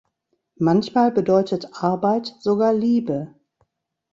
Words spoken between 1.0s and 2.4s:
bedeutet Arbeit